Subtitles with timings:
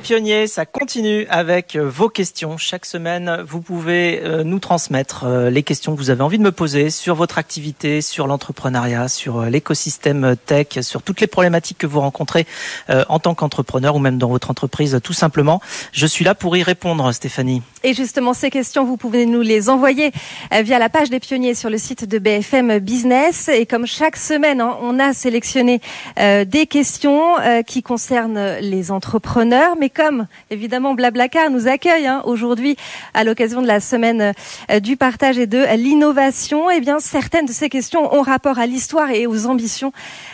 [0.00, 2.56] Pionniers, ça continue avec euh, vos questions.
[2.56, 6.42] Chaque semaine, vous pouvez euh, nous transmettre euh, les questions que vous avez envie de
[6.42, 11.86] me poser sur votre activité, sur l'entrepreneuriat, sur l'écosystème tech, sur toutes les problématiques que
[11.86, 12.46] vous rencontrez
[12.88, 15.60] en tant qu'entrepreneur ou même dans votre entreprise, tout simplement.
[15.92, 17.62] Je suis là pour y répondre, Stéphanie.
[17.82, 20.12] Et justement, ces questions, vous pouvez nous les envoyer
[20.50, 23.48] via la page des pionniers sur le site de BFM Business.
[23.48, 25.80] Et comme chaque semaine, hein, on a sélectionné
[26.16, 27.34] des questions
[27.66, 32.76] qui concernent les entrepreneurs mais comme évidemment Blablacar nous accueille hein, aujourd'hui
[33.14, 34.32] à l'occasion de la semaine
[34.70, 38.66] euh, du partage et de l'innovation, eh bien certaines de ces questions ont rapport à
[38.66, 39.92] l'histoire et aux ambitions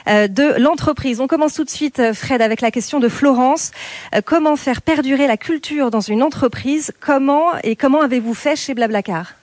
[0.09, 1.21] euh, de l'entreprise.
[1.21, 3.71] On commence tout de suite, euh, Fred, avec la question de Florence.
[4.25, 6.93] Comment faire perdurer la culture dans une entreprise?
[7.01, 9.35] Comment et comment avez-vous fait chez Blablacar?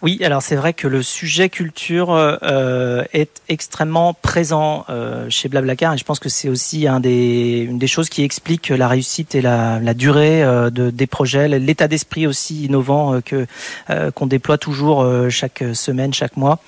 [0.00, 5.92] Oui, alors c'est vrai que le sujet culture euh, est extrêmement présent euh, chez Blablacar
[5.92, 9.34] et je pense que c'est aussi un des, une des choses qui explique la réussite
[9.34, 13.46] et la, la durée euh, de, des projets, l'état d'esprit aussi innovant euh, que
[13.90, 16.60] euh, qu'on déploie toujours chaque semaine, chaque mois.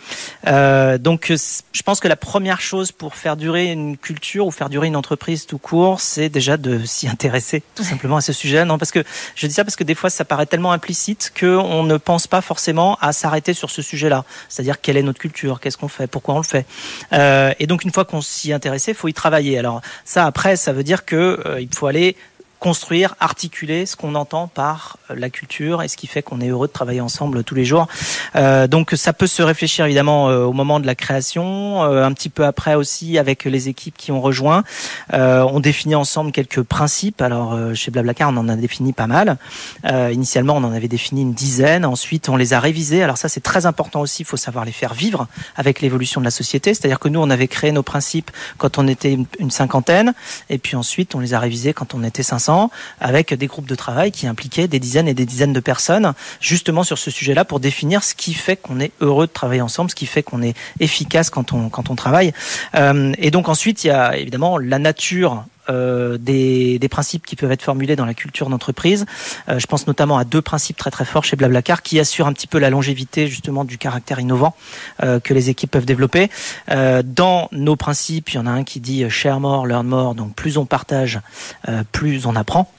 [0.44, 4.88] donc je pense que la première chose pour faire durer une culture ou faire durer
[4.88, 8.64] une entreprise tout court, c'est déjà de s'y intéresser tout simplement à ce sujet.
[8.64, 9.04] Non, parce que
[9.36, 12.40] je dis ça parce que des fois ça paraît tellement implicite qu'on ne pense pas
[12.40, 14.24] forcément à s'arrêter sur ce sujet-là.
[14.48, 16.66] C'est-à-dire quelle est notre culture, qu'est-ce qu'on fait, pourquoi on le fait.
[17.12, 19.58] Euh, et donc une fois qu'on s'y intéressait, il faut y travailler.
[19.58, 22.16] Alors ça, après, ça veut dire que euh, il faut aller
[22.60, 26.48] construire, articuler ce qu'on entend par euh, la culture et ce qui fait qu'on est
[26.48, 27.88] heureux de travailler ensemble tous les jours.
[28.36, 32.12] Euh, donc ça peut se réfléchir évidemment euh, au moment de la création, euh, un
[32.12, 34.62] petit peu après aussi avec les équipes qui ont rejoint.
[35.14, 37.22] Euh, on définit ensemble quelques principes.
[37.22, 39.38] Alors chez Blablacar, on en a défini pas mal.
[40.12, 41.86] initialement, on en avait défini une dizaine.
[41.86, 43.02] Ensuite, on les a révisés.
[43.02, 44.22] Alors ça, c'est très important aussi.
[44.22, 46.74] Il faut savoir les faire vivre avec l'évolution de la société.
[46.74, 50.12] C'est-à-dire que nous, on avait créé nos principes quand on était une cinquantaine,
[50.50, 52.49] et puis ensuite, on les a révisés quand on était 500
[53.00, 56.84] avec des groupes de travail qui impliquaient des dizaines et des dizaines de personnes, justement
[56.84, 59.94] sur ce sujet-là, pour définir ce qui fait qu'on est heureux de travailler ensemble, ce
[59.94, 62.32] qui fait qu'on est efficace quand on, quand on travaille.
[62.74, 67.52] Euh, et donc ensuite, il y a évidemment la nature euh, des, principes qui peuvent
[67.52, 69.06] être formulés dans la culture d'entreprise.
[69.48, 72.32] Euh, je pense notamment à deux principes très très forts chez Blablacar qui assurent un
[72.32, 74.56] petit peu la longévité justement du caractère innovant
[75.04, 76.30] euh, que les équipes peuvent développer.
[76.68, 80.14] Dans nos principes, il y en a un qui dit share more, learn more.
[80.14, 81.20] Donc plus on partage,
[81.92, 82.70] plus on apprend.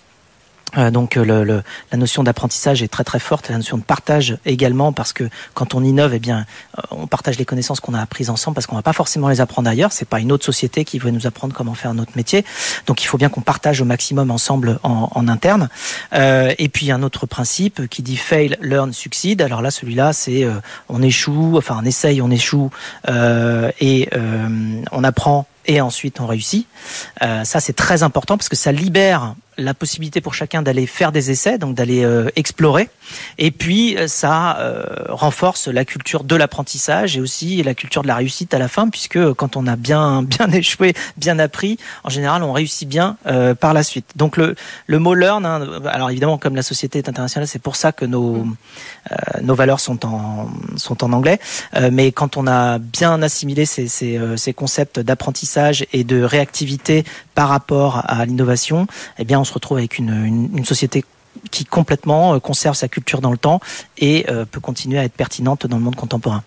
[0.77, 3.83] Euh, donc euh, le, le, la notion d'apprentissage est très très forte, la notion de
[3.83, 6.45] partage également parce que quand on innove, eh bien,
[6.77, 9.41] euh, on partage les connaissances qu'on a apprises ensemble parce qu'on va pas forcément les
[9.41, 9.91] apprendre ailleurs.
[9.91, 12.45] C'est pas une autre société qui veut nous apprendre comment faire notre métier.
[12.87, 15.69] Donc il faut bien qu'on partage au maximum ensemble en, en interne.
[16.13, 19.41] Euh, et puis un autre principe qui dit fail, learn, succeed.
[19.41, 20.53] Alors là, celui-là, c'est euh,
[20.89, 22.69] on échoue, enfin on essaye, on échoue
[23.79, 24.09] et
[24.91, 26.67] on apprend et ensuite on réussit.
[27.21, 31.11] Euh, ça c'est très important parce que ça libère la possibilité pour chacun d'aller faire
[31.11, 32.89] des essais, donc d'aller euh, explorer.
[33.37, 38.07] Et puis euh, ça euh, renforce la culture de l'apprentissage et aussi la culture de
[38.07, 42.09] la réussite à la fin, puisque quand on a bien bien échoué, bien appris, en
[42.09, 44.11] général on réussit bien euh, par la suite.
[44.15, 44.55] Donc le
[44.87, 48.05] le mot learn, hein, alors évidemment comme la société est internationale, c'est pour ça que
[48.05, 48.45] nos
[49.41, 51.39] nos valeurs sont en sont en anglais.
[51.91, 57.03] mais quand on a bien assimilé ces ces, ces concepts d'apprentissage et de réactivité
[57.41, 58.85] par rapport à l'innovation,
[59.17, 61.03] eh bien on se retrouve avec une, société
[61.49, 63.59] qui complètement euh, conserve sa culture dans le temps
[63.97, 66.43] et euh, peut continuer à être pertinente dans le monde contemporain.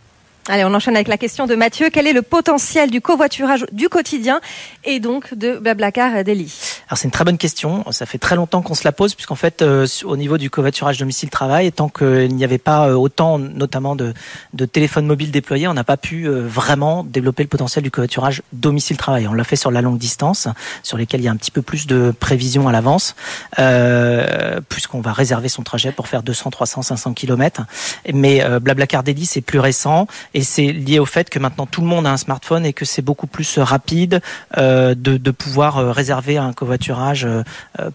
[0.47, 1.89] Allez, on enchaîne avec la question de Mathieu.
[1.93, 4.41] Quel est le potentiel du covoiturage du quotidien
[4.85, 7.85] et donc de Blablacar Delhi Alors c'est une très bonne question.
[7.91, 10.99] Ça fait très longtemps qu'on se la pose puisqu'en fait, euh, au niveau du covoiturage
[10.99, 14.13] domicile-travail, tant qu'il n'y avait pas euh, autant, notamment de,
[14.53, 18.43] de téléphones mobiles déployés, on n'a pas pu euh, vraiment développer le potentiel du covoiturage
[18.53, 19.27] domicile-travail.
[19.27, 20.49] On l'a fait sur la longue distance,
[20.83, 23.15] sur lesquelles il y a un petit peu plus de prévision à l'avance,
[23.59, 27.63] euh, puisqu'on va réserver son trajet pour faire 200, 300, 500 kilomètres.
[28.13, 31.81] Mais euh, Blablacar Delhi, c'est plus récent et c'est lié au fait que maintenant tout
[31.81, 34.21] le monde a un smartphone et que c'est beaucoup plus rapide
[34.59, 36.74] euh, de, de, pouvoir réserver un covoiturage
[37.25, 37.43] euh,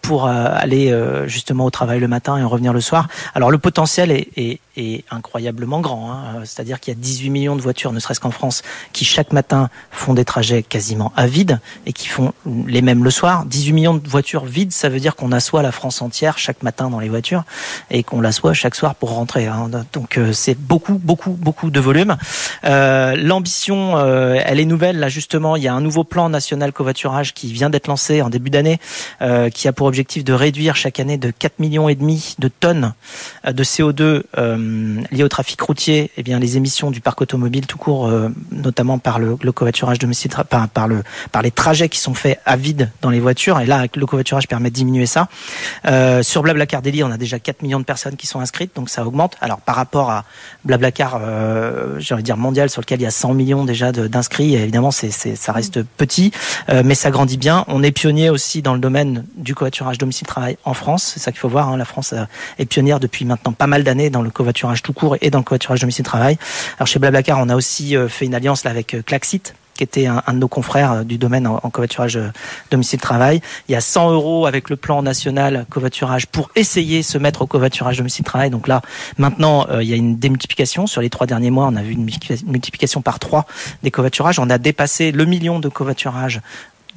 [0.02, 3.08] pour euh, aller euh, justement au travail le matin et en revenir le soir.
[3.36, 6.42] Alors le potentiel est, est incroyablement grand, hein.
[6.46, 8.62] c'est-à-dire qu'il y a 18 millions de voitures, ne serait-ce qu'en France,
[8.94, 12.34] qui chaque matin font des trajets quasiment à vide et qui font
[12.68, 13.46] les mêmes le soir.
[13.46, 16.90] 18 millions de voitures vides, ça veut dire qu'on assoit la France entière chaque matin
[16.90, 17.44] dans les voitures
[17.92, 19.48] et qu'on l'assoit chaque soir pour rentrer.
[19.48, 19.70] Hein.
[19.94, 22.18] Donc c'est beaucoup, beaucoup, beaucoup de volume.
[22.66, 25.00] Euh, L'ambition, euh, elle est nouvelle.
[25.00, 28.30] Là, justement, il y a un nouveau plan national covoiturage qui vient d'être lancé en
[28.30, 28.80] début d'année,
[29.22, 32.48] euh, qui a pour objectif de réduire chaque année de 4 millions et demi de
[32.48, 32.94] tonnes
[33.46, 34.24] de CO2
[35.12, 38.12] liées au trafic routier, eh bien les émissions du parc automobile tout court,
[38.52, 42.56] notamment par le, le covoiturage domicile, par, le par les trajets qui sont faits à
[42.56, 43.60] vide dans les voitures.
[43.60, 45.28] Et là, le covoiturage permet de diminuer ça.
[46.22, 49.06] sur Blablacar Daily, on a déjà 4 millions de personnes qui sont inscrites, donc ça
[49.06, 49.36] augmente.
[49.42, 50.26] Alors par rapport à
[50.66, 51.20] Blablacar,
[52.00, 54.92] j'ai envie de dire mondial, sur lequel il y a 100 millions déjà d'inscrits, évidemment,
[54.92, 56.32] c'est ça reste petit,
[56.70, 57.66] mais ça grandit bien.
[57.68, 61.12] On est pionnier aussi dans le domaine du covoiturage domicile-travail en France.
[61.14, 61.70] C'est ça qu'il faut voir.
[61.70, 61.78] Hein.
[61.78, 62.24] La France euh,
[62.58, 65.44] est pionnière depuis maintenant pas mal d'années dans le covoiturage tout court et dans le
[65.44, 66.38] covoiturage domicile-travail.
[66.78, 69.84] Alors chez Blablacar, on a aussi euh, fait une alliance là avec euh, Klaxit qui
[69.86, 72.20] était un, de nos confrères du domaine en, covoiturage
[72.70, 73.40] domicile-travail.
[73.70, 77.44] Il y a 100 euros avec le plan national covoiturage pour essayer de se mettre
[77.44, 78.50] au covoiturage domicile-travail.
[78.50, 78.82] Donc là,
[79.18, 80.86] maintenant, il y a une démultiplication.
[80.86, 82.10] Sur les trois derniers mois, on a vu une
[82.46, 83.46] multiplication par trois
[83.82, 84.38] des covoiturages.
[84.38, 86.42] On a dépassé le million de covoiturages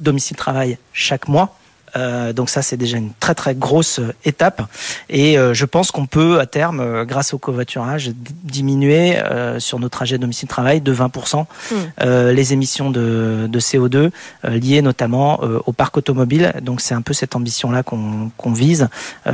[0.01, 1.57] domicile-travail chaque mois.
[1.95, 4.63] Euh, donc ça, c'est déjà une très très grosse euh, étape.
[5.09, 8.11] Et euh, je pense qu'on peut à terme, grâce au covoiturage,
[8.43, 9.17] diminuer
[9.59, 11.75] sur nos trajets domicile-travail de 20% hmm.
[12.29, 14.11] les émissions de, CO2
[14.43, 16.53] liées notamment au parc automobile.
[16.61, 18.87] Donc c'est un peu cette ambition-là qu'on vise,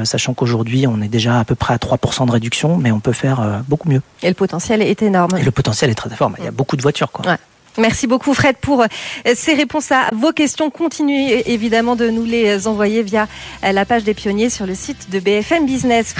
[0.03, 3.13] sachant qu'aujourd'hui on est déjà à peu près à 3% de réduction, mais on peut
[3.13, 4.01] faire beaucoup mieux.
[4.21, 5.37] Et le potentiel est énorme.
[5.37, 6.31] Et le potentiel est très fort.
[6.37, 7.11] Il y a beaucoup de voitures.
[7.11, 7.37] Quoi.
[7.77, 8.87] Merci beaucoup Fred pour euh,
[9.35, 10.69] ces réponses à vos questions.
[10.69, 13.27] Continuez évidemment de nous les envoyer via
[13.63, 16.13] euh, la page des pionniers sur le site de BFM Business.